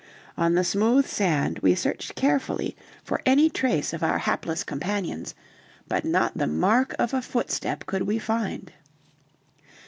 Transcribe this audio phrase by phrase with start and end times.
[0.35, 5.35] On the smooth sand we searched carefully for any trace of our hapless companions,
[5.87, 8.73] but not the mark of a footstep could we find.